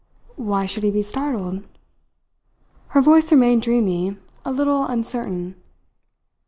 [0.37, 1.61] "Why should he be startled?"
[2.87, 5.53] Her voice remained dreamy, a little uncertain.